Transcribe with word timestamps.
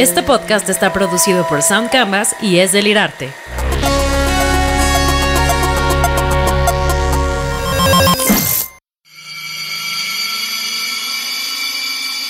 Este 0.00 0.22
podcast 0.22 0.66
está 0.70 0.94
producido 0.94 1.46
por 1.46 1.60
Sound 1.60 1.90
Canvas 1.90 2.34
y 2.40 2.60
es 2.60 2.72
delirarte. 2.72 3.30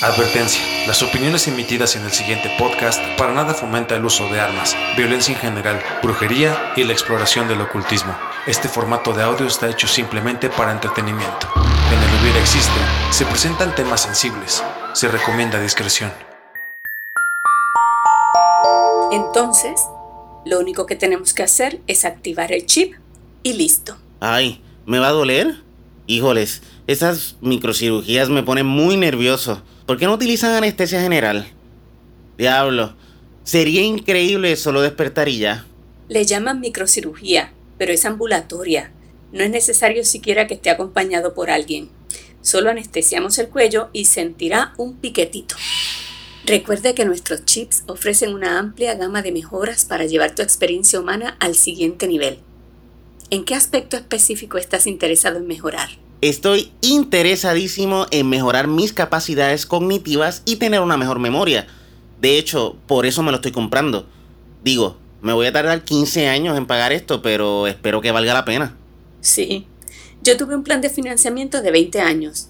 Advertencia. 0.03 0.61
Las 0.89 1.01
opiniones 1.05 1.47
emitidas 1.47 1.95
en 1.95 2.03
el 2.03 2.11
siguiente 2.11 2.51
podcast 2.59 3.01
para 3.17 3.33
nada 3.33 3.55
fomenta 3.55 3.95
el 3.95 4.05
uso 4.05 4.29
de 4.31 4.41
armas, 4.41 4.77
violencia 4.97 5.33
en 5.33 5.41
general, 5.41 5.81
brujería 6.03 6.73
y 6.75 6.83
la 6.83 6.93
exploración 6.93 7.47
del 7.47 7.61
ocultismo. 7.61 8.19
Este 8.49 8.69
formato 8.69 9.13
de 9.13 9.23
audio 9.23 9.47
está 9.47 9.69
hecho 9.69 9.87
simplemente 9.87 10.51
para 10.51 10.73
entretenimiento. 10.73 11.47
En 11.55 12.03
el 12.03 12.21
hubiera 12.21 12.41
existe, 12.41 12.81
se 13.13 13.25
presentan 13.27 13.77
temas 13.77 14.01
sensibles. 14.01 14.65
Se 14.93 15.07
recomienda 15.07 15.61
discreción. 15.61 16.11
Entonces, 19.13 19.81
lo 20.47 20.61
único 20.61 20.87
que 20.87 20.95
tenemos 20.95 21.35
que 21.35 21.43
hacer 21.43 21.81
es 21.89 22.05
activar 22.05 22.53
el 22.53 22.65
chip 22.67 22.95
y 23.43 23.55
listo. 23.55 23.97
Ay, 24.21 24.63
¿me 24.87 25.01
va 25.01 25.09
a 25.09 25.13
doler? 25.13 25.57
Híjoles, 26.07 26.63
esas 26.87 27.37
microcirugías 27.41 28.29
me 28.29 28.43
ponen 28.43 28.67
muy 28.67 28.97
nervioso. 28.97 29.63
¿Por 29.87 29.99
qué 29.99 30.07
no 30.07 30.15
utilizan 30.15 30.55
anestesia 30.55 31.01
general? 31.01 31.49
Diablo, 32.39 32.95
sería 33.43 33.83
increíble 33.83 34.55
solo 34.57 34.81
despertar 34.81 35.29
y 35.29 35.39
ya. 35.39 35.67
Le 36.09 36.25
llaman 36.25 36.61
microcirugía, 36.61 37.53
pero 37.79 37.93
es 37.93 38.05
ambulatoria. 38.05 38.93
No 39.33 39.43
es 39.43 39.51
necesario 39.51 40.05
siquiera 40.05 40.47
que 40.47 40.55
esté 40.55 40.71
acompañado 40.71 41.35
por 41.35 41.51
alguien. 41.51 41.91
Solo 42.43 42.71
anestesiamos 42.71 43.39
el 43.39 43.49
cuello 43.49 43.91
y 43.93 44.07
sentirá 44.07 44.73
un 44.77 44.97
piquetito. 44.97 45.57
Recuerde 46.47 46.95
que 46.95 47.05
nuestros 47.05 47.45
chips 47.45 47.85
ofrecen 47.87 48.35
una 48.35 48.59
amplia 48.59 48.95
gama 48.95 49.23
de 49.23 49.33
mejoras 49.33 49.85
para 49.85 50.07
llevar 50.07 50.35
tu 50.35 50.43
experiencia 50.43 50.99
humana 50.99 51.37
al 51.39 51.55
siguiente 51.55 52.09
nivel. 52.09 52.39
¿En 53.31 53.45
qué 53.45 53.55
aspecto 53.55 53.97
específico 53.97 54.59
estás 54.59 54.87
interesado 54.87 55.39
en 55.39 55.47
mejorar? 55.47 55.91
Estoy 56.23 56.73
interesadísimo 56.81 58.07
en 58.11 58.29
mejorar 58.29 58.67
mis 58.67 58.93
capacidades 58.93 59.67
cognitivas 59.67 60.43
y 60.45 60.57
tener 60.57 60.81
una 60.81 60.97
mejor 60.97 61.19
memoria. 61.19 61.67
De 62.21 62.39
hecho, 62.39 62.77
por 62.87 63.07
eso 63.07 63.23
me 63.23 63.31
lo 63.31 63.37
estoy 63.37 63.53
comprando. 63.53 64.07
Digo, 64.65 64.99
me 65.23 65.33
voy 65.33 65.47
a 65.47 65.53
tardar 65.53 65.85
15 65.85 66.27
años 66.29 66.57
en 66.59 66.67
pagar 66.67 66.93
esto, 66.93 67.23
pero 67.23 67.67
espero 67.67 68.01
que 68.01 68.13
valga 68.13 68.35
la 68.35 68.45
pena. 68.45 68.77
Sí, 69.21 69.67
yo 70.23 70.37
tuve 70.37 70.55
un 70.55 70.65
plan 70.65 70.81
de 70.81 70.91
financiamiento 70.91 71.63
de 71.63 71.71
20 71.71 72.01
años. 72.01 72.49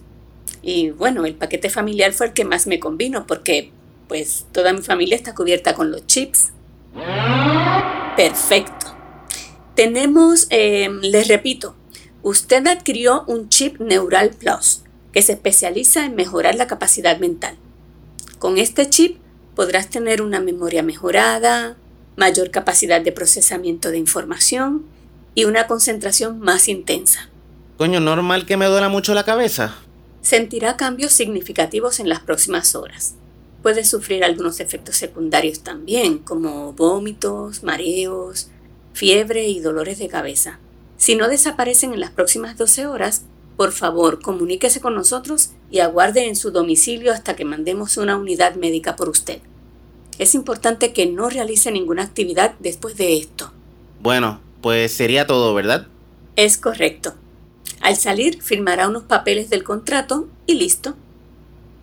Y 0.62 0.90
bueno, 0.90 1.24
el 1.24 1.34
paquete 1.34 1.70
familiar 1.70 2.12
fue 2.12 2.26
el 2.26 2.32
que 2.32 2.44
más 2.44 2.66
me 2.66 2.80
convino 2.80 3.26
porque 3.26 3.72
pues 4.10 4.44
toda 4.52 4.74
mi 4.74 4.82
familia 4.82 5.16
está 5.16 5.34
cubierta 5.34 5.72
con 5.72 5.90
los 5.90 6.06
chips. 6.06 6.50
Perfecto. 8.16 8.94
Tenemos, 9.74 10.48
eh, 10.50 10.90
les 11.00 11.28
repito, 11.28 11.76
Usted 12.22 12.66
adquirió 12.66 13.24
un 13.26 13.48
chip 13.48 13.80
Neural 13.80 14.30
Plus 14.30 14.82
que 15.12 15.22
se 15.22 15.32
especializa 15.32 16.04
en 16.04 16.14
mejorar 16.14 16.54
la 16.54 16.66
capacidad 16.66 17.18
mental. 17.18 17.56
Con 18.38 18.58
este 18.58 18.90
chip 18.90 19.16
podrás 19.56 19.88
tener 19.88 20.20
una 20.20 20.38
memoria 20.38 20.82
mejorada, 20.82 21.76
mayor 22.16 22.50
capacidad 22.50 23.00
de 23.00 23.12
procesamiento 23.12 23.90
de 23.90 23.98
información 23.98 24.84
y 25.34 25.44
una 25.44 25.66
concentración 25.66 26.40
más 26.40 26.68
intensa. 26.68 27.30
Coño, 27.78 28.00
normal 28.00 28.44
que 28.44 28.58
me 28.58 28.66
duela 28.66 28.90
mucho 28.90 29.14
la 29.14 29.24
cabeza. 29.24 29.76
Sentirá 30.20 30.76
cambios 30.76 31.12
significativos 31.12 32.00
en 32.00 32.10
las 32.10 32.20
próximas 32.20 32.74
horas. 32.74 33.14
Puede 33.62 33.84
sufrir 33.84 34.24
algunos 34.24 34.60
efectos 34.60 34.96
secundarios 34.96 35.60
también, 35.60 36.18
como 36.18 36.72
vómitos, 36.72 37.62
mareos, 37.62 38.48
fiebre 38.92 39.48
y 39.48 39.60
dolores 39.60 39.98
de 39.98 40.08
cabeza. 40.08 40.58
Si 40.96 41.14
no 41.14 41.28
desaparecen 41.28 41.92
en 41.92 42.00
las 42.00 42.10
próximas 42.10 42.56
12 42.56 42.86
horas, 42.86 43.24
por 43.56 43.72
favor 43.72 44.22
comuníquese 44.22 44.80
con 44.80 44.94
nosotros 44.94 45.50
y 45.70 45.80
aguarde 45.80 46.26
en 46.26 46.36
su 46.36 46.50
domicilio 46.50 47.12
hasta 47.12 47.36
que 47.36 47.44
mandemos 47.44 47.98
una 47.98 48.16
unidad 48.16 48.54
médica 48.54 48.96
por 48.96 49.08
usted. 49.08 49.40
Es 50.18 50.34
importante 50.34 50.92
que 50.92 51.06
no 51.06 51.28
realice 51.28 51.70
ninguna 51.70 52.02
actividad 52.02 52.54
después 52.58 52.96
de 52.96 53.18
esto. 53.18 53.52
Bueno, 54.02 54.40
pues 54.62 54.92
sería 54.92 55.26
todo, 55.26 55.54
¿verdad? 55.54 55.88
Es 56.36 56.56
correcto. 56.58 57.14
Al 57.80 57.96
salir, 57.96 58.42
firmará 58.42 58.88
unos 58.88 59.04
papeles 59.04 59.48
del 59.50 59.64
contrato 59.64 60.28
y 60.46 60.54
listo. 60.54 60.94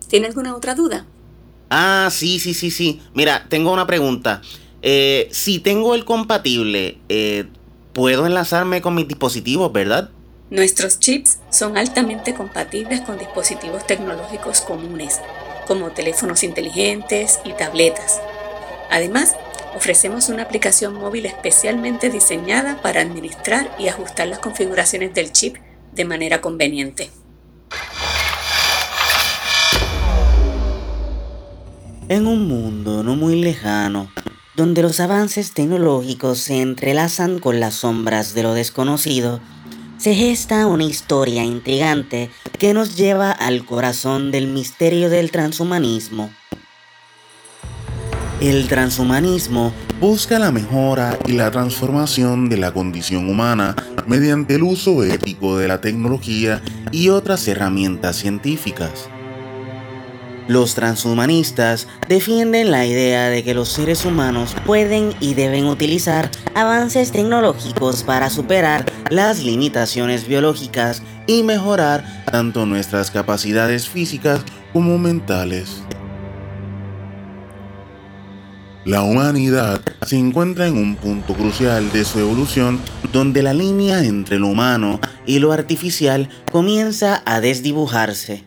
¿Tiene 0.08 0.26
alguna 0.26 0.54
otra 0.54 0.74
duda? 0.74 1.06
Ah, 1.70 2.08
sí, 2.10 2.38
sí, 2.38 2.54
sí, 2.54 2.70
sí. 2.70 3.00
Mira, 3.14 3.46
tengo 3.48 3.72
una 3.72 3.86
pregunta. 3.86 4.42
Eh, 4.82 5.28
si 5.32 5.58
tengo 5.58 5.94
el 5.94 6.04
compatible, 6.04 6.98
eh, 7.08 7.46
puedo 7.92 8.26
enlazarme 8.26 8.80
con 8.80 8.94
mis 8.94 9.08
dispositivos, 9.08 9.72
¿verdad? 9.72 10.10
Nuestros 10.50 10.98
chips 10.98 11.40
son 11.50 11.76
altamente 11.76 12.32
compatibles 12.32 13.02
con 13.02 13.18
dispositivos 13.18 13.86
tecnológicos 13.86 14.62
comunes, 14.62 15.20
como 15.66 15.90
teléfonos 15.90 16.42
inteligentes 16.42 17.40
y 17.44 17.52
tabletas. 17.52 18.20
Además, 18.90 19.36
ofrecemos 19.76 20.30
una 20.30 20.44
aplicación 20.44 20.94
móvil 20.94 21.26
especialmente 21.26 22.08
diseñada 22.08 22.80
para 22.80 23.02
administrar 23.02 23.70
y 23.78 23.88
ajustar 23.88 24.28
las 24.28 24.38
configuraciones 24.38 25.12
del 25.12 25.32
chip 25.32 25.56
de 25.92 26.04
manera 26.06 26.40
conveniente. 26.40 27.10
En 32.10 32.26
un 32.26 32.48
mundo 32.48 33.02
no 33.02 33.16
muy 33.16 33.38
lejano, 33.42 34.10
donde 34.56 34.80
los 34.80 34.98
avances 34.98 35.52
tecnológicos 35.52 36.38
se 36.38 36.62
entrelazan 36.62 37.38
con 37.38 37.60
las 37.60 37.74
sombras 37.74 38.32
de 38.32 38.42
lo 38.42 38.54
desconocido, 38.54 39.40
se 39.98 40.14
gesta 40.14 40.66
una 40.66 40.84
historia 40.84 41.44
intrigante 41.44 42.30
que 42.58 42.72
nos 42.72 42.96
lleva 42.96 43.30
al 43.30 43.66
corazón 43.66 44.30
del 44.30 44.46
misterio 44.46 45.10
del 45.10 45.30
transhumanismo. 45.30 46.30
El 48.40 48.68
transhumanismo 48.68 49.74
busca 50.00 50.38
la 50.38 50.50
mejora 50.50 51.18
y 51.26 51.32
la 51.32 51.50
transformación 51.50 52.48
de 52.48 52.56
la 52.56 52.72
condición 52.72 53.28
humana 53.28 53.76
mediante 54.06 54.54
el 54.54 54.62
uso 54.62 55.04
ético 55.04 55.58
de 55.58 55.68
la 55.68 55.82
tecnología 55.82 56.62
y 56.90 57.10
otras 57.10 57.46
herramientas 57.48 58.16
científicas. 58.16 59.10
Los 60.48 60.74
transhumanistas 60.74 61.86
defienden 62.08 62.70
la 62.70 62.86
idea 62.86 63.28
de 63.28 63.44
que 63.44 63.52
los 63.52 63.68
seres 63.68 64.06
humanos 64.06 64.56
pueden 64.64 65.12
y 65.20 65.34
deben 65.34 65.66
utilizar 65.66 66.30
avances 66.54 67.12
tecnológicos 67.12 68.02
para 68.02 68.30
superar 68.30 68.86
las 69.10 69.44
limitaciones 69.44 70.26
biológicas 70.26 71.02
y 71.26 71.42
mejorar 71.42 72.24
tanto 72.32 72.64
nuestras 72.64 73.10
capacidades 73.10 73.90
físicas 73.90 74.40
como 74.72 74.96
mentales. 74.96 75.82
La 78.86 79.02
humanidad 79.02 79.82
se 80.06 80.16
encuentra 80.16 80.66
en 80.66 80.78
un 80.78 80.96
punto 80.96 81.34
crucial 81.34 81.92
de 81.92 82.06
su 82.06 82.20
evolución 82.20 82.80
donde 83.12 83.42
la 83.42 83.52
línea 83.52 84.02
entre 84.02 84.38
lo 84.38 84.46
humano 84.46 84.98
y 85.26 85.40
lo 85.40 85.52
artificial 85.52 86.30
comienza 86.50 87.22
a 87.26 87.42
desdibujarse. 87.42 88.46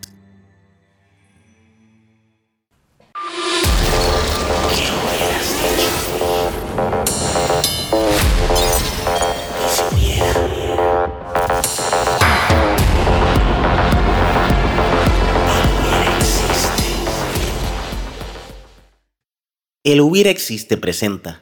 El 19.84 20.00
hubiera 20.02 20.30
existe 20.30 20.78
presenta. 20.78 21.42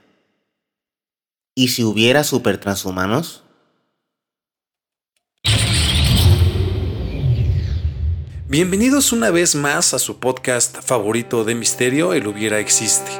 ¿Y 1.56 1.68
si 1.68 1.84
hubiera 1.84 2.24
supertranshumanos? 2.24 3.44
Bienvenidos 8.48 9.12
una 9.12 9.30
vez 9.30 9.56
más 9.56 9.94
a 9.94 10.00
su 10.00 10.20
podcast 10.20 10.78
favorito 10.82 11.44
de 11.44 11.54
misterio, 11.54 12.14
El 12.14 12.28
hubiera 12.28 12.60
existe. 12.60 13.12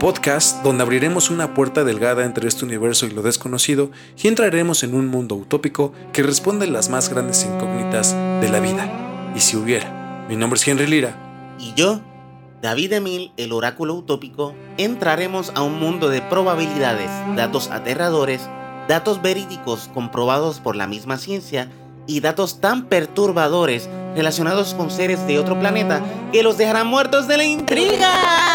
Podcast 0.00 0.62
donde 0.62 0.84
abriremos 0.84 1.28
una 1.28 1.52
puerta 1.52 1.84
delgada 1.84 2.24
entre 2.24 2.48
este 2.48 2.64
universo 2.64 3.04
y 3.04 3.10
lo 3.10 3.20
desconocido 3.20 3.90
y 4.16 4.28
entraremos 4.28 4.84
en 4.84 4.94
un 4.94 5.06
mundo 5.06 5.34
utópico 5.34 5.92
que 6.14 6.22
responde 6.22 6.66
las 6.66 6.88
más 6.88 7.10
grandes 7.10 7.44
incógnitas 7.44 8.14
de 8.14 8.48
la 8.48 8.60
vida. 8.60 9.32
¿Y 9.36 9.40
si 9.40 9.58
hubiera? 9.58 10.24
Mi 10.30 10.36
nombre 10.36 10.58
es 10.58 10.66
Henry 10.66 10.86
Lira. 10.86 11.56
Y 11.58 11.74
yo, 11.74 12.00
David 12.62 12.92
Emil, 12.92 13.32
el 13.36 13.52
oráculo 13.52 13.92
utópico, 13.94 14.54
entraremos 14.78 15.50
a 15.56 15.62
un 15.62 15.80
mundo 15.80 16.08
de 16.08 16.22
probabilidades, 16.22 17.10
datos 17.34 17.68
aterradores, 17.72 18.48
datos 18.86 19.20
verídicos 19.20 19.90
comprobados 19.92 20.60
por 20.60 20.76
la 20.76 20.86
misma 20.86 21.18
ciencia 21.18 21.68
y 22.06 22.20
datos 22.20 22.60
tan 22.60 22.84
perturbadores 22.84 23.90
relacionados 24.14 24.74
con 24.74 24.92
seres 24.92 25.26
de 25.26 25.40
otro 25.40 25.58
planeta 25.58 26.02
que 26.30 26.44
los 26.44 26.56
dejarán 26.56 26.86
muertos 26.86 27.26
de 27.26 27.36
la 27.36 27.44
intriga. 27.44 28.51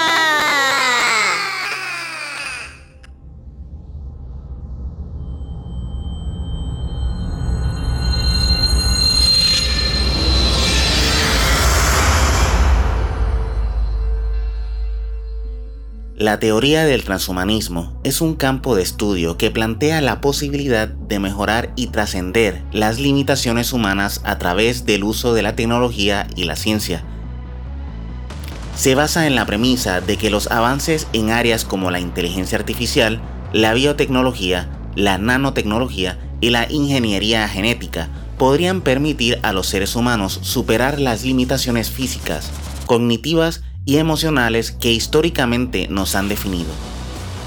La 16.27 16.41
teoría 16.41 16.83
del 16.83 17.05
transhumanismo 17.05 17.97
es 18.03 18.19
un 18.19 18.35
campo 18.35 18.75
de 18.75 18.83
estudio 18.83 19.37
que 19.37 19.49
plantea 19.49 20.01
la 20.01 20.19
posibilidad 20.19 20.89
de 20.89 21.19
mejorar 21.19 21.71
y 21.77 21.87
trascender 21.87 22.63
las 22.73 22.99
limitaciones 22.99 23.71
humanas 23.71 24.19
a 24.25 24.37
través 24.37 24.85
del 24.85 25.05
uso 25.05 25.33
de 25.33 25.41
la 25.41 25.55
tecnología 25.55 26.27
y 26.35 26.43
la 26.43 26.57
ciencia. 26.57 27.01
Se 28.75 28.93
basa 28.93 29.25
en 29.25 29.35
la 29.35 29.45
premisa 29.45 30.01
de 30.01 30.17
que 30.17 30.29
los 30.29 30.51
avances 30.51 31.07
en 31.13 31.29
áreas 31.29 31.63
como 31.63 31.91
la 31.91 32.01
inteligencia 32.01 32.57
artificial, 32.57 33.21
la 33.53 33.73
biotecnología, 33.73 34.67
la 34.95 35.17
nanotecnología 35.17 36.19
y 36.41 36.49
la 36.49 36.69
ingeniería 36.69 37.47
genética 37.47 38.09
podrían 38.37 38.81
permitir 38.81 39.39
a 39.43 39.53
los 39.53 39.67
seres 39.67 39.95
humanos 39.95 40.41
superar 40.41 40.99
las 40.99 41.23
limitaciones 41.23 41.89
físicas, 41.89 42.51
cognitivas 42.85 43.63
y 43.87 43.97
emocionales 43.97 44.71
que 44.71 44.91
históricamente 44.91 45.87
nos 45.89 46.13
han 46.13 46.29
definido. 46.29 46.69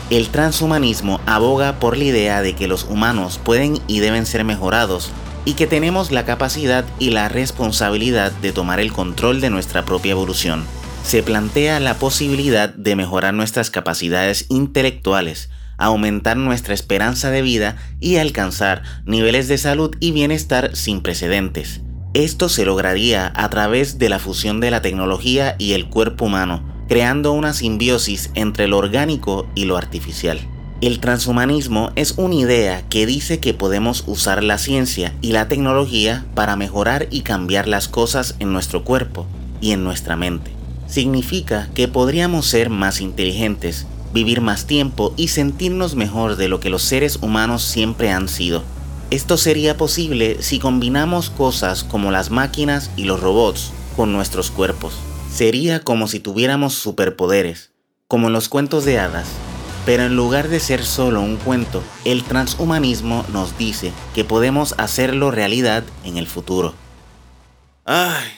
El 0.08 0.30
transhumanismo 0.30 1.20
aboga 1.26 1.78
por 1.78 1.96
la 1.96 2.04
idea 2.04 2.42
de 2.42 2.56
que 2.56 2.66
los 2.66 2.84
humanos 2.84 3.38
pueden 3.38 3.78
y 3.86 4.00
deben 4.00 4.26
ser 4.26 4.42
mejorados 4.42 5.12
y 5.44 5.52
que 5.52 5.68
tenemos 5.68 6.10
la 6.10 6.24
capacidad 6.24 6.84
y 6.98 7.10
la 7.10 7.28
responsabilidad 7.28 8.32
de 8.32 8.52
tomar 8.52 8.80
el 8.80 8.92
control 8.92 9.40
de 9.40 9.50
nuestra 9.50 9.84
propia 9.84 10.12
evolución. 10.12 10.64
Se 11.04 11.22
plantea 11.22 11.78
la 11.78 11.94
posibilidad 11.94 12.70
de 12.70 12.96
mejorar 12.96 13.34
nuestras 13.34 13.70
capacidades 13.70 14.46
intelectuales, 14.48 15.50
aumentar 15.76 16.38
nuestra 16.38 16.74
esperanza 16.74 17.30
de 17.30 17.42
vida 17.42 17.76
y 18.00 18.16
alcanzar 18.16 18.82
niveles 19.04 19.46
de 19.46 19.58
salud 19.58 19.94
y 20.00 20.12
bienestar 20.12 20.74
sin 20.74 21.02
precedentes. 21.02 21.82
Esto 22.12 22.48
se 22.48 22.64
lograría 22.64 23.32
a 23.36 23.48
través 23.50 23.98
de 23.98 24.08
la 24.08 24.18
fusión 24.18 24.58
de 24.58 24.72
la 24.72 24.82
tecnología 24.82 25.54
y 25.58 25.74
el 25.74 25.88
cuerpo 25.88 26.24
humano, 26.24 26.60
creando 26.88 27.30
una 27.30 27.52
simbiosis 27.52 28.32
entre 28.34 28.66
lo 28.66 28.78
orgánico 28.78 29.46
y 29.54 29.66
lo 29.66 29.76
artificial. 29.76 30.40
El 30.80 30.98
transhumanismo 30.98 31.92
es 31.94 32.14
una 32.16 32.34
idea 32.34 32.82
que 32.88 33.06
dice 33.06 33.38
que 33.38 33.54
podemos 33.54 34.02
usar 34.08 34.42
la 34.42 34.58
ciencia 34.58 35.14
y 35.20 35.30
la 35.30 35.46
tecnología 35.46 36.24
para 36.34 36.56
mejorar 36.56 37.06
y 37.12 37.20
cambiar 37.20 37.68
las 37.68 37.86
cosas 37.86 38.34
en 38.40 38.52
nuestro 38.52 38.82
cuerpo 38.82 39.26
y 39.60 39.70
en 39.70 39.84
nuestra 39.84 40.16
mente. 40.16 40.50
Significa 40.88 41.68
que 41.74 41.86
podríamos 41.86 42.46
ser 42.46 42.70
más 42.70 43.00
inteligentes, 43.00 43.86
vivir 44.12 44.40
más 44.40 44.66
tiempo 44.66 45.14
y 45.16 45.28
sentirnos 45.28 45.94
mejor 45.94 46.34
de 46.34 46.48
lo 46.48 46.58
que 46.58 46.70
los 46.70 46.82
seres 46.82 47.20
humanos 47.22 47.62
siempre 47.62 48.10
han 48.10 48.28
sido. 48.28 48.64
Esto 49.10 49.36
sería 49.36 49.76
posible 49.76 50.40
si 50.40 50.60
combinamos 50.60 51.30
cosas 51.30 51.82
como 51.82 52.12
las 52.12 52.30
máquinas 52.30 52.92
y 52.96 53.04
los 53.04 53.20
robots 53.20 53.72
con 53.96 54.12
nuestros 54.12 54.52
cuerpos. 54.52 54.94
Sería 55.28 55.80
como 55.80 56.06
si 56.06 56.20
tuviéramos 56.20 56.74
superpoderes, 56.74 57.72
como 58.06 58.28
en 58.28 58.34
los 58.34 58.48
cuentos 58.48 58.84
de 58.84 59.00
hadas. 59.00 59.26
Pero 59.84 60.04
en 60.04 60.14
lugar 60.14 60.48
de 60.48 60.60
ser 60.60 60.84
solo 60.84 61.22
un 61.22 61.38
cuento, 61.38 61.82
el 62.04 62.22
transhumanismo 62.22 63.24
nos 63.32 63.58
dice 63.58 63.92
que 64.14 64.24
podemos 64.24 64.76
hacerlo 64.78 65.32
realidad 65.32 65.82
en 66.04 66.16
el 66.16 66.28
futuro. 66.28 66.74
Ay, 67.84 68.30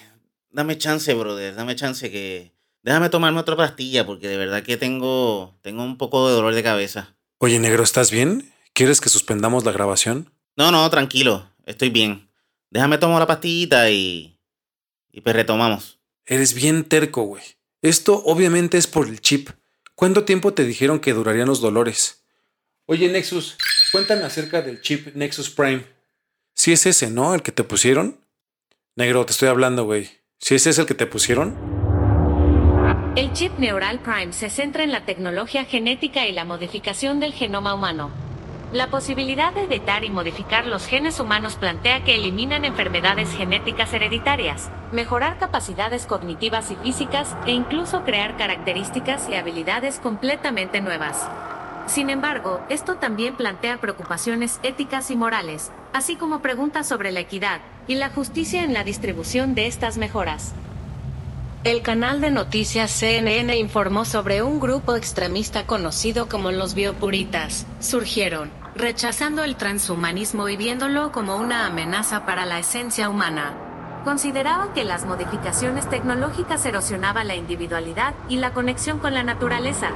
dame 0.50 0.78
chance, 0.78 1.12
brother, 1.12 1.54
dame 1.54 1.76
chance 1.76 2.10
que 2.10 2.52
Déjame 2.82 3.10
tomarme 3.10 3.38
otra 3.38 3.56
pastilla 3.56 4.04
porque 4.04 4.26
de 4.26 4.36
verdad 4.36 4.64
que 4.64 4.76
tengo, 4.76 5.54
tengo 5.62 5.84
un 5.84 5.98
poco 5.98 6.26
de 6.26 6.34
dolor 6.34 6.54
de 6.54 6.64
cabeza. 6.64 7.14
Oye, 7.38 7.60
negro, 7.60 7.84
¿estás 7.84 8.10
bien? 8.10 8.52
¿Quieres 8.72 9.00
que 9.00 9.08
suspendamos 9.08 9.64
la 9.64 9.70
grabación? 9.70 10.32
No, 10.56 10.70
no, 10.70 10.88
tranquilo, 10.90 11.48
estoy 11.64 11.90
bien. 11.90 12.28
Déjame 12.70 12.98
tomar 12.98 13.20
la 13.20 13.26
pastillita 13.26 13.90
y... 13.90 14.38
y 15.10 15.20
pues 15.20 15.34
retomamos. 15.34 15.98
Eres 16.26 16.54
bien 16.54 16.84
terco, 16.84 17.22
güey. 17.22 17.42
Esto 17.80 18.22
obviamente 18.24 18.78
es 18.78 18.86
por 18.86 19.08
el 19.08 19.20
chip. 19.20 19.50
¿Cuánto 19.94 20.24
tiempo 20.24 20.52
te 20.54 20.64
dijeron 20.64 21.00
que 21.00 21.12
durarían 21.12 21.48
los 21.48 21.60
dolores? 21.60 22.24
Oye, 22.86 23.08
Nexus, 23.08 23.56
cuéntame 23.92 24.24
acerca 24.24 24.62
del 24.62 24.80
chip 24.80 25.14
Nexus 25.14 25.50
Prime. 25.50 25.84
Si 26.54 26.72
es 26.72 26.86
ese, 26.86 27.10
¿no? 27.10 27.34
El 27.34 27.42
que 27.42 27.52
te 27.52 27.64
pusieron. 27.64 28.20
Negro, 28.94 29.24
te 29.24 29.32
estoy 29.32 29.48
hablando, 29.48 29.84
güey. 29.84 30.10
Si 30.38 30.54
ese 30.54 30.70
es 30.70 30.78
el 30.78 30.86
que 30.86 30.94
te 30.94 31.06
pusieron. 31.06 31.56
El 33.16 33.32
chip 33.32 33.58
Neural 33.58 34.00
Prime 34.00 34.32
se 34.32 34.50
centra 34.50 34.84
en 34.84 34.92
la 34.92 35.04
tecnología 35.04 35.64
genética 35.64 36.26
y 36.26 36.32
la 36.32 36.44
modificación 36.44 37.20
del 37.20 37.32
genoma 37.32 37.74
humano. 37.74 38.31
La 38.72 38.86
posibilidad 38.86 39.52
de 39.52 39.64
editar 39.64 40.02
y 40.02 40.08
modificar 40.08 40.66
los 40.66 40.86
genes 40.86 41.20
humanos 41.20 41.56
plantea 41.56 42.04
que 42.04 42.14
eliminan 42.14 42.64
enfermedades 42.64 43.30
genéticas 43.30 43.92
hereditarias, 43.92 44.70
mejorar 44.92 45.38
capacidades 45.38 46.06
cognitivas 46.06 46.70
y 46.70 46.76
físicas 46.76 47.36
e 47.44 47.50
incluso 47.52 48.02
crear 48.02 48.38
características 48.38 49.28
y 49.28 49.34
habilidades 49.34 49.98
completamente 49.98 50.80
nuevas. 50.80 51.28
Sin 51.86 52.08
embargo, 52.08 52.62
esto 52.70 52.94
también 52.94 53.36
plantea 53.36 53.76
preocupaciones 53.76 54.58
éticas 54.62 55.10
y 55.10 55.16
morales, 55.16 55.70
así 55.92 56.16
como 56.16 56.40
preguntas 56.40 56.88
sobre 56.88 57.12
la 57.12 57.20
equidad 57.20 57.60
y 57.86 57.96
la 57.96 58.08
justicia 58.08 58.64
en 58.64 58.72
la 58.72 58.84
distribución 58.84 59.54
de 59.54 59.66
estas 59.66 59.98
mejoras. 59.98 60.54
El 61.64 61.82
canal 61.82 62.22
de 62.22 62.30
noticias 62.30 62.90
CNN 62.90 63.54
informó 63.56 64.06
sobre 64.06 64.42
un 64.42 64.58
grupo 64.58 64.96
extremista 64.96 65.66
conocido 65.66 66.28
como 66.28 66.50
los 66.50 66.74
biopuritas. 66.74 67.66
Surgieron, 67.78 68.61
rechazando 68.74 69.44
el 69.44 69.56
transhumanismo 69.56 70.48
y 70.48 70.56
viéndolo 70.56 71.12
como 71.12 71.36
una 71.36 71.66
amenaza 71.66 72.24
para 72.24 72.46
la 72.46 72.58
esencia 72.58 73.10
humana. 73.10 73.52
Consideraban 74.04 74.72
que 74.72 74.84
las 74.84 75.04
modificaciones 75.04 75.88
tecnológicas 75.88 76.64
erosionaban 76.64 77.28
la 77.28 77.36
individualidad 77.36 78.14
y 78.28 78.36
la 78.36 78.52
conexión 78.52 78.98
con 78.98 79.14
la 79.14 79.22
naturaleza. 79.22 79.90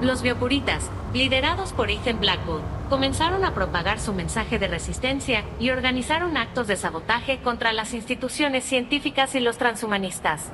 Los 0.00 0.22
biopuritas, 0.22 0.90
liderados 1.12 1.72
por 1.72 1.90
Ethan 1.90 2.20
Blackwood, 2.20 2.62
comenzaron 2.88 3.44
a 3.44 3.54
propagar 3.54 4.00
su 4.00 4.12
mensaje 4.14 4.58
de 4.58 4.68
resistencia 4.68 5.44
y 5.60 5.70
organizaron 5.70 6.36
actos 6.36 6.66
de 6.66 6.76
sabotaje 6.76 7.38
contra 7.38 7.72
las 7.72 7.94
instituciones 7.94 8.64
científicas 8.64 9.34
y 9.34 9.40
los 9.40 9.58
transhumanistas. 9.58 10.50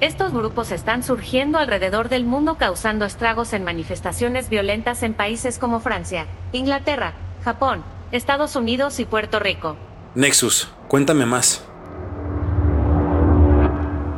Estos 0.00 0.34
grupos 0.34 0.72
están 0.72 1.02
surgiendo 1.02 1.58
alrededor 1.58 2.10
del 2.10 2.24
mundo 2.24 2.56
causando 2.58 3.06
estragos 3.06 3.54
en 3.54 3.64
manifestaciones 3.64 4.50
violentas 4.50 5.02
en 5.02 5.14
países 5.14 5.58
como 5.58 5.80
Francia, 5.80 6.26
Inglaterra, 6.52 7.14
Japón, 7.42 7.82
Estados 8.12 8.56
Unidos 8.56 9.00
y 9.00 9.06
Puerto 9.06 9.38
Rico. 9.38 9.78
Nexus, 10.14 10.68
cuéntame 10.88 11.24
más. 11.24 11.64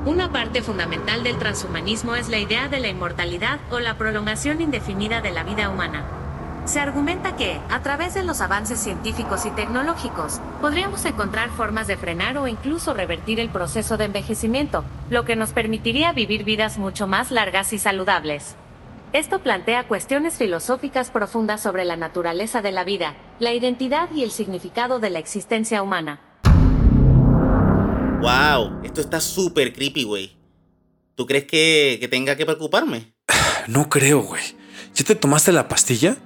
Una 0.05 0.33
parte 0.33 0.62
fundamental 0.62 1.23
del 1.23 1.38
transhumanismo 1.38 2.17
es 2.17 2.29
la 2.29 2.38
idea 2.38 2.67
de 2.67 2.81
la 2.81 2.88
inmortalidad 2.88 3.61
o 3.71 3.79
la 3.79 3.97
prolongación 3.97 4.61
indefinida 4.61 5.21
de 5.21 5.31
la 5.31 5.45
vida 5.45 5.69
humana. 5.69 6.18
Se 6.69 6.81
argumenta 6.81 7.35
que, 7.35 7.59
a 7.71 7.83
través 7.83 8.13
de 8.13 8.23
los 8.23 8.43
avances 8.43 8.79
científicos 8.79 9.47
y 9.47 9.51
tecnológicos, 9.53 10.39
podríamos 10.61 11.03
encontrar 11.07 11.49
formas 11.49 11.87
de 11.87 11.97
frenar 11.97 12.37
o 12.37 12.47
incluso 12.47 12.93
revertir 12.93 13.41
el 13.41 13.49
proceso 13.49 13.97
de 13.97 14.05
envejecimiento, 14.05 14.85
lo 15.09 15.25
que 15.25 15.35
nos 15.35 15.53
permitiría 15.53 16.13
vivir 16.13 16.45
vidas 16.45 16.77
mucho 16.77 17.07
más 17.07 17.31
largas 17.31 17.73
y 17.73 17.79
saludables. 17.79 18.55
Esto 19.15 19.39
plantea 19.39 19.89
cuestiones 19.89 20.35
filosóficas 20.35 21.11
profundas 21.11 21.63
sobre 21.63 21.87
la 21.87 21.97
naturaleza 21.97 22.61
de 22.61 22.73
la 22.73 22.85
vida, 22.85 23.15
la 23.39 23.55
identidad 23.55 24.11
y 24.15 24.23
el 24.23 24.31
significado 24.31 25.01
de 25.01 25.09
la 25.09 25.21
existencia 25.21 25.83
humana. 25.83 26.21
Wow, 28.21 28.83
esto 28.85 29.01
está 29.01 29.23
súper 29.23 29.73
creepy, 29.73 30.05
güey. 30.05 30.37
¿Tú 31.15 31.25
crees 31.25 31.45
que, 31.45 31.97
que 31.99 32.09
tenga 32.09 32.37
que 32.37 32.45
preocuparme? 32.45 33.15
No 33.69 33.89
creo, 33.89 34.21
güey. 34.21 34.43
¿Ya 34.95 35.05
te 35.05 35.15
tomaste 35.15 35.53
la 35.53 35.69
pastilla? 35.69 36.19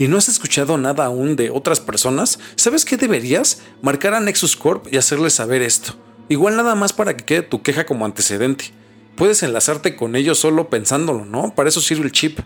Y 0.00 0.08
no 0.08 0.16
has 0.16 0.30
escuchado 0.30 0.78
nada 0.78 1.04
aún 1.04 1.36
de 1.36 1.50
otras 1.50 1.78
personas, 1.78 2.38
¿sabes 2.56 2.86
qué 2.86 2.96
deberías? 2.96 3.60
Marcar 3.82 4.14
a 4.14 4.20
Nexus 4.20 4.56
Corp 4.56 4.86
y 4.90 4.96
hacerles 4.96 5.34
saber 5.34 5.60
esto. 5.60 5.92
Igual 6.30 6.56
nada 6.56 6.74
más 6.74 6.94
para 6.94 7.14
que 7.14 7.26
quede 7.26 7.42
tu 7.42 7.60
queja 7.60 7.84
como 7.84 8.06
antecedente. 8.06 8.72
Puedes 9.14 9.42
enlazarte 9.42 9.96
con 9.96 10.16
ellos 10.16 10.38
solo 10.38 10.70
pensándolo, 10.70 11.26
¿no? 11.26 11.54
Para 11.54 11.68
eso 11.68 11.82
sirve 11.82 12.06
el 12.06 12.12
chip. 12.12 12.38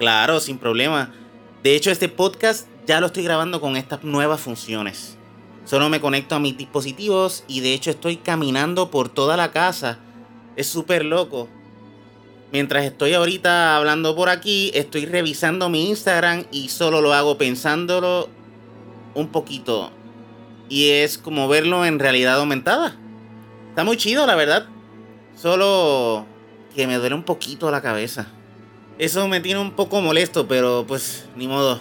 Claro, 0.00 0.40
sin 0.40 0.58
problema. 0.58 1.14
De 1.62 1.76
hecho, 1.76 1.92
este 1.92 2.08
podcast 2.08 2.66
ya 2.88 3.00
lo 3.00 3.06
estoy 3.06 3.22
grabando 3.22 3.60
con 3.60 3.76
estas 3.76 4.02
nuevas 4.02 4.40
funciones. 4.40 5.16
Solo 5.64 5.90
me 5.90 6.00
conecto 6.00 6.34
a 6.34 6.40
mis 6.40 6.58
dispositivos 6.58 7.44
y 7.46 7.60
de 7.60 7.72
hecho 7.72 7.90
estoy 7.90 8.16
caminando 8.16 8.90
por 8.90 9.08
toda 9.08 9.36
la 9.36 9.52
casa. 9.52 10.00
Es 10.56 10.66
súper 10.66 11.04
loco. 11.04 11.48
Mientras 12.52 12.84
estoy 12.84 13.14
ahorita 13.14 13.76
hablando 13.76 14.16
por 14.16 14.28
aquí, 14.28 14.72
estoy 14.74 15.06
revisando 15.06 15.68
mi 15.68 15.88
Instagram 15.88 16.44
y 16.50 16.68
solo 16.68 17.00
lo 17.00 17.14
hago 17.14 17.38
pensándolo 17.38 18.28
un 19.14 19.28
poquito. 19.28 19.90
Y 20.68 20.90
es 20.90 21.16
como 21.16 21.46
verlo 21.46 21.84
en 21.84 21.98
realidad 22.00 22.38
aumentada. 22.38 22.96
Está 23.68 23.84
muy 23.84 23.96
chido, 23.96 24.26
la 24.26 24.34
verdad. 24.34 24.66
Solo 25.36 26.26
que 26.74 26.88
me 26.88 26.96
duele 26.96 27.14
un 27.14 27.22
poquito 27.22 27.70
la 27.70 27.82
cabeza. 27.82 28.26
Eso 28.98 29.28
me 29.28 29.40
tiene 29.40 29.60
un 29.60 29.72
poco 29.72 30.00
molesto, 30.00 30.48
pero 30.48 30.84
pues 30.86 31.26
ni 31.36 31.46
modo. 31.46 31.80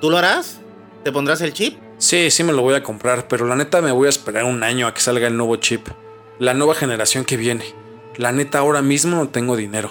¿Tú 0.00 0.10
lo 0.10 0.18
harás? 0.18 0.60
¿Te 1.04 1.12
pondrás 1.12 1.40
el 1.42 1.52
chip? 1.52 1.78
Sí, 1.98 2.30
sí 2.30 2.42
me 2.42 2.52
lo 2.52 2.62
voy 2.62 2.74
a 2.74 2.82
comprar, 2.82 3.28
pero 3.28 3.46
la 3.46 3.54
neta 3.54 3.80
me 3.80 3.92
voy 3.92 4.06
a 4.06 4.10
esperar 4.10 4.44
un 4.44 4.62
año 4.62 4.86
a 4.86 4.92
que 4.92 5.00
salga 5.00 5.28
el 5.28 5.36
nuevo 5.36 5.56
chip. 5.56 5.86
La 6.38 6.54
nueva 6.54 6.74
generación 6.74 7.24
que 7.24 7.36
viene. 7.36 7.85
La 8.18 8.32
neta, 8.32 8.60
ahora 8.60 8.80
mismo 8.80 9.14
no 9.14 9.28
tengo 9.28 9.56
dinero. 9.56 9.90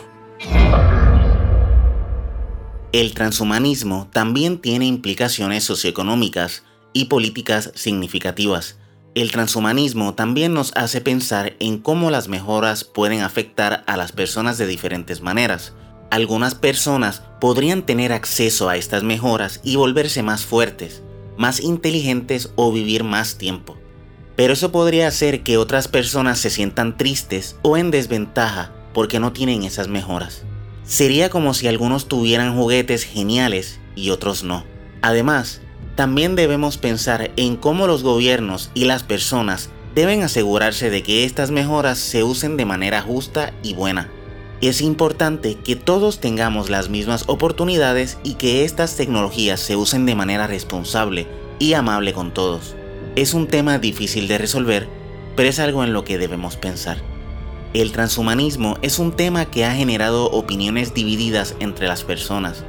El 2.91 3.13
transhumanismo 3.13 4.09
también 4.11 4.57
tiene 4.57 4.87
implicaciones 4.87 5.63
socioeconómicas 5.63 6.63
y 6.91 7.05
políticas 7.05 7.71
significativas. 7.75 8.79
El 9.13 9.31
transhumanismo 9.31 10.15
también 10.15 10.53
nos 10.55 10.71
hace 10.75 11.01
pensar 11.01 11.55
en 11.59 11.77
cómo 11.77 12.09
las 12.09 12.27
mejoras 12.27 12.83
pueden 12.83 13.21
afectar 13.21 13.83
a 13.85 13.95
las 13.95 14.11
personas 14.11 14.57
de 14.57 14.65
diferentes 14.65 15.21
maneras. 15.21 15.73
Algunas 16.09 16.55
personas 16.55 17.21
podrían 17.39 17.85
tener 17.85 18.11
acceso 18.11 18.69
a 18.69 18.77
estas 18.77 19.03
mejoras 19.03 19.61
y 19.63 19.75
volverse 19.75 20.23
más 20.23 20.45
fuertes, 20.45 21.03
más 21.37 21.59
inteligentes 21.59 22.51
o 22.55 22.71
vivir 22.71 23.03
más 23.03 23.37
tiempo. 23.37 23.77
Pero 24.35 24.53
eso 24.53 24.71
podría 24.71 25.07
hacer 25.07 25.43
que 25.43 25.57
otras 25.57 25.87
personas 25.87 26.39
se 26.39 26.49
sientan 26.49 26.97
tristes 26.97 27.55
o 27.61 27.77
en 27.77 27.91
desventaja 27.91 28.71
porque 28.93 29.19
no 29.19 29.31
tienen 29.31 29.63
esas 29.63 29.87
mejoras. 29.87 30.43
Sería 30.83 31.29
como 31.29 31.53
si 31.53 31.67
algunos 31.67 32.07
tuvieran 32.07 32.55
juguetes 32.55 33.03
geniales 33.03 33.79
y 33.95 34.09
otros 34.09 34.43
no. 34.43 34.65
Además, 35.01 35.61
también 35.95 36.35
debemos 36.35 36.77
pensar 36.77 37.31
en 37.37 37.55
cómo 37.55 37.87
los 37.87 38.03
gobiernos 38.03 38.69
y 38.73 38.85
las 38.85 39.03
personas 39.03 39.69
deben 39.95 40.23
asegurarse 40.23 40.89
de 40.89 41.03
que 41.03 41.23
estas 41.23 41.51
mejoras 41.51 41.97
se 41.97 42.23
usen 42.23 42.57
de 42.57 42.65
manera 42.65 43.01
justa 43.01 43.53
y 43.63 43.73
buena. 43.73 44.09
Es 44.61 44.81
importante 44.81 45.55
que 45.55 45.75
todos 45.75 46.19
tengamos 46.19 46.69
las 46.69 46.89
mismas 46.89 47.23
oportunidades 47.27 48.17
y 48.23 48.33
que 48.33 48.65
estas 48.65 48.97
tecnologías 48.97 49.59
se 49.59 49.75
usen 49.75 50.05
de 50.05 50.15
manera 50.15 50.47
responsable 50.47 51.27
y 51.59 51.73
amable 51.73 52.13
con 52.13 52.33
todos. 52.33 52.75
Es 53.15 53.33
un 53.33 53.47
tema 53.47 53.79
difícil 53.79 54.27
de 54.27 54.37
resolver, 54.37 54.89
pero 55.37 55.47
es 55.47 55.59
algo 55.59 55.85
en 55.85 55.93
lo 55.93 56.03
que 56.03 56.17
debemos 56.17 56.57
pensar. 56.57 56.97
El 57.73 57.93
transhumanismo 57.93 58.77
es 58.81 58.99
un 58.99 59.13
tema 59.13 59.45
que 59.45 59.63
ha 59.63 59.73
generado 59.73 60.29
opiniones 60.31 60.93
divididas 60.93 61.55
entre 61.61 61.87
las 61.87 62.03
personas. 62.03 62.65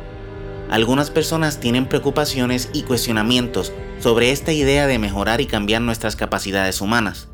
Algunas 0.70 1.10
personas 1.10 1.58
tienen 1.58 1.88
preocupaciones 1.88 2.70
y 2.72 2.84
cuestionamientos 2.84 3.72
sobre 3.98 4.30
esta 4.30 4.52
idea 4.52 4.86
de 4.86 5.00
mejorar 5.00 5.40
y 5.40 5.46
cambiar 5.46 5.82
nuestras 5.82 6.14
capacidades 6.14 6.80
humanas. 6.80 7.28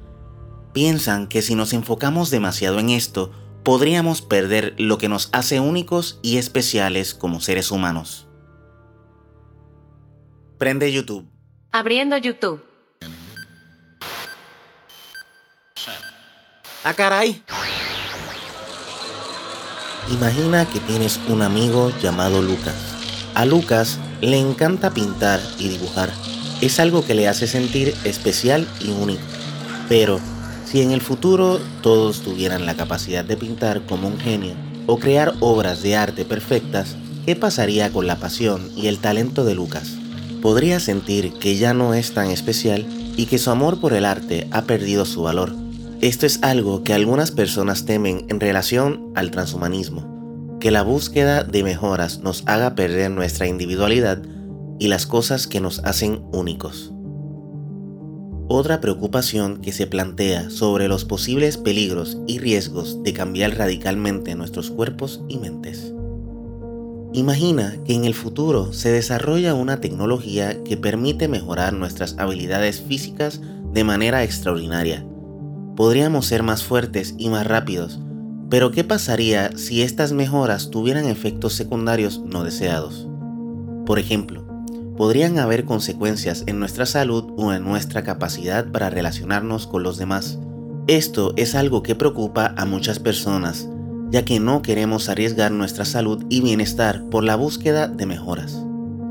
Piensan 0.73 1.27
que 1.27 1.43
si 1.43 1.55
nos 1.55 1.75
enfocamos 1.75 2.31
demasiado 2.31 2.79
en 2.79 2.89
esto, 2.89 3.31
podríamos 3.63 4.23
perder 4.23 4.75
lo 4.79 4.97
que 4.97 5.11
nos 5.11 5.29
hace 5.33 5.61
únicos 5.61 6.19
y 6.23 6.39
especiales 6.39 7.13
como 7.13 7.41
seres 7.41 7.71
humanos. 7.71 8.27
Prende 10.57 10.91
YouTube. 10.91 11.27
Abriendo 11.73 12.17
YouTube. 12.17 12.72
¡Ah, 16.85 16.95
caray! 16.95 17.41
Imagina 20.11 20.67
que 20.67 20.81
tienes 20.81 21.21
un 21.29 21.43
amigo 21.43 21.93
llamado 22.03 22.43
Lucas. 22.43 22.75
A 23.35 23.45
Lucas 23.45 24.01
le 24.21 24.37
encanta 24.39 24.91
pintar 24.91 25.41
y 25.61 25.69
dibujar. 25.69 26.11
Es 26.61 26.81
algo 26.81 27.05
que 27.05 27.15
le 27.15 27.29
hace 27.29 27.47
sentir 27.47 27.95
especial 28.03 28.67
y 28.81 28.91
único. 28.91 29.23
Pero, 29.89 30.19
si 30.65 30.83
en 30.83 30.91
el 30.91 31.01
futuro 31.01 31.61
todos 31.83 32.23
tuvieran 32.23 32.67
la 32.67 32.75
capacidad 32.75 33.25
de 33.25 33.37
pintar 33.37 33.83
como 33.87 34.09
un 34.09 34.19
genio 34.19 34.55
o 34.87 34.99
crear 34.99 35.35
obras 35.39 35.83
de 35.83 35.95
arte 35.95 36.25
perfectas, 36.25 36.97
¿qué 37.25 37.37
pasaría 37.37 37.93
con 37.93 38.09
la 38.09 38.17
pasión 38.17 38.69
y 38.77 38.89
el 38.89 38.99
talento 38.99 39.45
de 39.45 39.55
Lucas? 39.55 39.93
Podría 40.43 40.81
sentir 40.81 41.33
que 41.35 41.57
ya 41.57 41.75
no 41.75 41.95
es 41.95 42.13
tan 42.13 42.33
especial 42.33 42.85
y 43.17 43.27
que 43.27 43.39
su 43.39 43.53
amor 43.53 43.81
por 43.81 43.93
el 43.93 44.05
arte 44.05 44.49
ha 44.51 44.63
perdido 44.63 45.05
su 45.05 45.23
valor. 45.23 45.62
Esto 46.03 46.27
es 46.27 46.41
algo 46.43 46.83
que 46.83 46.95
algunas 46.95 47.31
personas 47.31 47.85
temen 47.85 48.27
en 48.29 48.41
relación 48.41 49.13
al 49.15 49.31
transhumanismo, 49.31 50.59
que 50.59 50.73
la 50.73 50.83
búsqueda 50.83 51.45
de 51.45 51.63
mejoras 51.63 52.19
nos 52.25 52.43
haga 52.47 52.75
perder 52.75 53.13
nuestra 53.13 53.47
individualidad 53.47 54.21
y 54.81 54.89
las 54.89 55.07
cosas 55.07 55.47
que 55.47 55.61
nos 55.61 55.79
hacen 55.85 56.25
únicos. 56.33 56.93
Otra 58.49 58.81
preocupación 58.81 59.59
que 59.59 59.71
se 59.71 59.87
plantea 59.87 60.51
sobre 60.51 60.89
los 60.89 61.05
posibles 61.05 61.57
peligros 61.57 62.19
y 62.27 62.41
riesgos 62.41 63.01
de 63.05 63.13
cambiar 63.13 63.57
radicalmente 63.57 64.35
nuestros 64.35 64.73
cuerpos 64.73 65.23
y 65.29 65.39
mentes. 65.39 65.95
Imagina 67.13 67.77
que 67.85 67.95
en 67.95 68.07
el 68.07 68.15
futuro 68.15 68.73
se 68.73 68.91
desarrolla 68.91 69.55
una 69.55 69.81
tecnología 69.81 70.65
que 70.65 70.77
permite 70.77 71.29
mejorar 71.29 71.75
nuestras 71.75 72.17
habilidades 72.19 72.81
físicas 72.81 73.41
de 73.73 73.85
manera 73.85 74.25
extraordinaria 74.25 75.07
podríamos 75.77 76.27
ser 76.27 76.43
más 76.43 76.63
fuertes 76.63 77.15
y 77.19 77.29
más 77.29 77.47
rápidos, 77.47 78.01
pero 78.51 78.71
¿qué 78.71 78.85
pasaría 78.85 79.57
si 79.57 79.83
estas 79.83 80.13
mejoras 80.13 80.71
tuvieran 80.71 81.07
efectos 81.07 81.55
secundarios 81.55 82.21
no 82.21 82.45
deseados? 82.45 83.09
Por 83.87 83.99
ejemplo, 83.99 84.45
podrían 84.97 85.39
haber 85.39 85.65
consecuencias 85.65 86.45
en 86.47 86.59
nuestra 86.59 86.87
salud 86.87 87.33
o 87.37 87.53
en 87.53 87.65
nuestra 87.65 88.05
capacidad 88.05 88.71
para 88.71 88.91
relacionarnos 88.91 89.67
con 89.67 89.83
los 89.83 89.97
demás. 89.97 90.39
Esto 90.87 91.33
es 91.37 91.55
algo 91.55 91.83
que 91.83 91.95
preocupa 91.95 92.55
a 92.57 92.65
muchas 92.65 92.99
personas, 92.99 93.69
ya 94.11 94.25
que 94.25 94.39
no 94.39 94.63
queremos 94.63 95.09
arriesgar 95.09 95.51
nuestra 95.51 95.85
salud 95.85 96.25
y 96.29 96.43
bienestar 96.43 97.05
por 97.11 97.25
la 97.25 97.37
búsqueda 97.37 97.89
de 97.89 98.05
mejoras. 98.05 98.63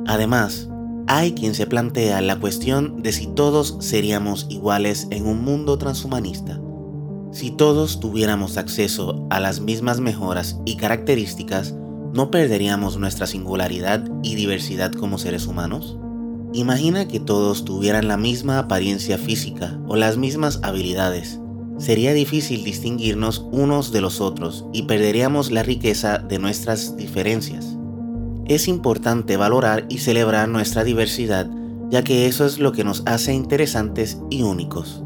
Además, 0.05 0.69
hay 1.13 1.33
quien 1.33 1.55
se 1.55 1.67
plantea 1.67 2.21
la 2.21 2.39
cuestión 2.39 3.03
de 3.03 3.11
si 3.11 3.27
todos 3.27 3.75
seríamos 3.81 4.47
iguales 4.49 5.07
en 5.11 5.27
un 5.27 5.43
mundo 5.43 5.77
transhumanista. 5.77 6.61
Si 7.33 7.51
todos 7.51 7.99
tuviéramos 7.99 8.55
acceso 8.55 9.27
a 9.29 9.41
las 9.41 9.59
mismas 9.59 9.99
mejoras 9.99 10.61
y 10.65 10.77
características, 10.77 11.75
¿no 12.13 12.31
perderíamos 12.31 12.97
nuestra 12.97 13.27
singularidad 13.27 14.09
y 14.23 14.35
diversidad 14.35 14.93
como 14.93 15.17
seres 15.17 15.47
humanos? 15.47 15.97
Imagina 16.53 17.09
que 17.09 17.19
todos 17.19 17.65
tuvieran 17.65 18.07
la 18.07 18.15
misma 18.15 18.57
apariencia 18.57 19.17
física 19.17 19.81
o 19.87 19.97
las 19.97 20.15
mismas 20.15 20.61
habilidades. 20.63 21.41
Sería 21.77 22.13
difícil 22.13 22.63
distinguirnos 22.63 23.45
unos 23.51 23.91
de 23.91 23.99
los 23.99 24.21
otros 24.21 24.65
y 24.71 24.83
perderíamos 24.83 25.51
la 25.51 25.63
riqueza 25.63 26.19
de 26.19 26.39
nuestras 26.39 26.95
diferencias 26.95 27.77
es 28.55 28.67
importante 28.67 29.37
valorar 29.37 29.85
y 29.89 29.99
celebrar 29.99 30.49
nuestra 30.49 30.83
diversidad, 30.83 31.49
ya 31.89 32.03
que 32.03 32.25
eso 32.25 32.45
es 32.45 32.59
lo 32.59 32.71
que 32.71 32.83
nos 32.83 33.03
hace 33.05 33.33
interesantes 33.33 34.19
y 34.29 34.43
únicos. 34.43 35.03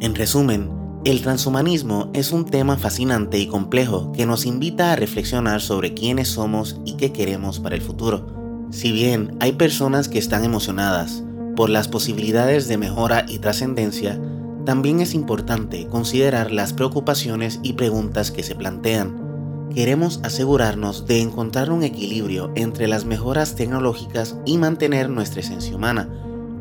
En 0.00 0.14
resumen, 0.14 0.70
el 1.04 1.22
transhumanismo 1.22 2.10
es 2.14 2.32
un 2.32 2.44
tema 2.44 2.76
fascinante 2.76 3.38
y 3.38 3.46
complejo 3.46 4.12
que 4.12 4.26
nos 4.26 4.44
invita 4.44 4.92
a 4.92 4.96
reflexionar 4.96 5.60
sobre 5.60 5.94
quiénes 5.94 6.28
somos 6.28 6.80
y 6.84 6.96
qué 6.96 7.12
queremos 7.12 7.60
para 7.60 7.76
el 7.76 7.82
futuro. 7.82 8.66
Si 8.70 8.90
bien 8.92 9.36
hay 9.40 9.52
personas 9.52 10.08
que 10.08 10.18
están 10.18 10.44
emocionadas 10.44 11.22
por 11.54 11.70
las 11.70 11.88
posibilidades 11.88 12.66
de 12.66 12.76
mejora 12.76 13.24
y 13.28 13.38
trascendencia, 13.38 14.20
también 14.64 15.00
es 15.00 15.14
importante 15.14 15.86
considerar 15.86 16.50
las 16.50 16.72
preocupaciones 16.72 17.60
y 17.62 17.74
preguntas 17.74 18.32
que 18.32 18.42
se 18.42 18.56
plantean 18.56 19.25
queremos 19.74 20.20
asegurarnos 20.24 21.06
de 21.06 21.20
encontrar 21.20 21.70
un 21.70 21.82
equilibrio 21.82 22.52
entre 22.54 22.88
las 22.88 23.04
mejoras 23.04 23.56
tecnológicas 23.56 24.36
y 24.44 24.58
mantener 24.58 25.08
nuestra 25.08 25.40
esencia 25.40 25.74
humana, 25.74 26.08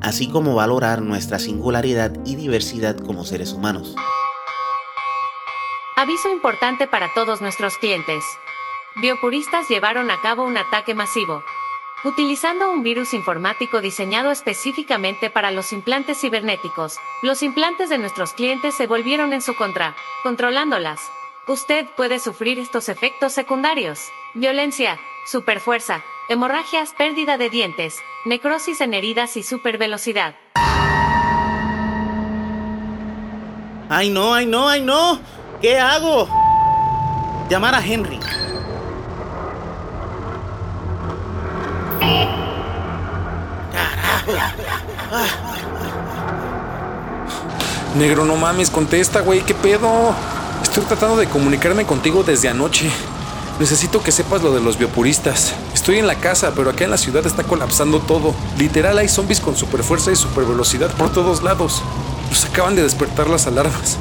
así 0.01 0.29
como 0.29 0.55
valorar 0.55 1.01
nuestra 1.01 1.39
singularidad 1.39 2.13
y 2.25 2.35
diversidad 2.35 2.97
como 2.97 3.23
seres 3.23 3.53
humanos. 3.53 3.95
Aviso 5.95 6.29
importante 6.29 6.87
para 6.87 7.13
todos 7.13 7.41
nuestros 7.41 7.77
clientes. 7.77 8.23
Biopuristas 8.97 9.67
llevaron 9.69 10.11
a 10.11 10.21
cabo 10.21 10.43
un 10.43 10.57
ataque 10.57 10.93
masivo. 10.93 11.43
Utilizando 12.03 12.69
un 12.71 12.83
virus 12.83 13.13
informático 13.13 13.81
diseñado 13.81 14.29
específicamente 14.29 15.29
para 15.29 15.51
los 15.51 15.73
implantes 15.73 16.19
cibernéticos, 16.19 16.99
los 17.23 17.41
implantes 17.41 17.89
de 17.89 17.97
nuestros 17.97 18.33
clientes 18.33 18.75
se 18.75 18.87
volvieron 18.87 19.33
en 19.33 19.41
su 19.41 19.55
contra, 19.55 19.95
controlándolas, 20.21 20.99
Usted 21.47 21.85
puede 21.95 22.17
sufrir 22.17 22.57
estos 22.57 22.89
efectos 22.89 23.31
secundarios. 23.31 23.99
Violencia, 24.33 24.97
superfuerza, 25.27 26.03
hemorragias, 26.27 26.93
pérdida 26.97 27.37
de 27.37 27.51
dientes, 27.51 27.99
necrosis 28.25 28.81
en 28.81 28.95
heridas 28.95 29.37
y 29.37 29.43
supervelocidad. 29.43 30.33
¡Ay 33.89 34.09
no, 34.09 34.33
ay 34.33 34.47
no, 34.47 34.67
ay 34.67 34.81
no! 34.81 35.19
¿Qué 35.61 35.77
hago? 35.79 36.27
Llamar 37.47 37.75
a 37.75 37.85
Henry. 37.85 38.19
Carajo. 43.71 44.31
Negro, 47.95 48.25
no 48.25 48.35
mames, 48.35 48.71
contesta, 48.71 49.21
güey, 49.21 49.41
¿qué 49.41 49.53
pedo? 49.53 50.15
Estoy 50.61 50.83
tratando 50.85 51.17
de 51.17 51.27
comunicarme 51.27 51.85
contigo 51.85 52.23
desde 52.23 52.49
anoche. 52.49 52.89
Necesito 53.59 54.03
que 54.03 54.11
sepas 54.11 54.43
lo 54.43 54.53
de 54.53 54.59
los 54.59 54.77
biopuristas. 54.77 55.53
Estoy 55.73 55.99
en 55.99 56.07
la 56.07 56.15
casa, 56.15 56.53
pero 56.55 56.69
acá 56.69 56.83
en 56.83 56.91
la 56.91 56.97
ciudad 56.97 57.25
está 57.25 57.43
colapsando 57.43 57.99
todo. 58.01 58.35
Literal 58.57 58.97
hay 58.97 59.07
zombies 59.07 59.39
con 59.39 59.55
superfuerza 59.55 60.11
y 60.11 60.15
supervelocidad 60.15 60.91
por 60.95 61.13
todos 61.13 61.41
lados. 61.41 61.81
Nos 62.29 62.45
acaban 62.45 62.75
de 62.75 62.83
despertar 62.83 63.29
las 63.29 63.47
alarmas. 63.47 63.97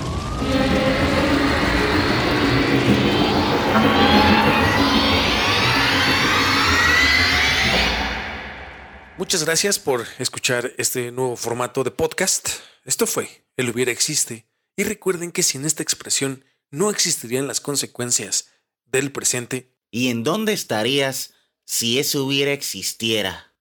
Muchas 9.17 9.45
gracias 9.45 9.79
por 9.79 10.05
escuchar 10.19 10.73
este 10.77 11.13
nuevo 11.13 11.37
formato 11.37 11.85
de 11.85 11.93
podcast. 11.93 12.49
Esto 12.85 13.07
fue 13.07 13.45
El 13.57 13.71
hubiera 13.71 13.93
existe. 13.93 14.47
Y 14.77 14.85
recuerden 14.85 15.33
que 15.33 15.43
sin 15.43 15.65
esta 15.65 15.83
expresión 15.83 16.45
no 16.71 16.91
existirían 16.91 17.47
las 17.47 17.61
consecuencias 17.61 18.51
del 18.85 19.13
presente. 19.13 19.73
¿Y 19.91 20.09
en 20.09 20.25
dónde 20.25 20.53
estarías 20.53 21.35
si 21.65 21.99
ese 21.99 22.19
hubiera 22.19 22.53
existiera? 22.53 23.55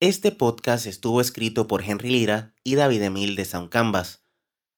Este 0.00 0.32
podcast 0.32 0.86
estuvo 0.86 1.20
escrito 1.20 1.66
por 1.66 1.82
Henry 1.82 2.10
Lira 2.10 2.54
y 2.62 2.74
David 2.74 3.02
Emil 3.02 3.36
de 3.36 3.46
Sound 3.46 3.70
Canvas. 3.70 4.22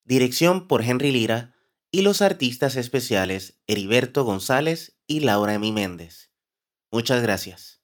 Dirección 0.04 0.68
por 0.68 0.82
Henry 0.82 1.10
Lira 1.10 1.56
y 1.90 2.02
los 2.02 2.22
artistas 2.22 2.76
especiales 2.76 3.54
Heriberto 3.66 4.24
González 4.24 4.96
y 5.08 5.20
Laura 5.20 5.54
Emi 5.54 5.72
Méndez. 5.72 6.30
Muchas 6.92 7.22
gracias. 7.22 7.75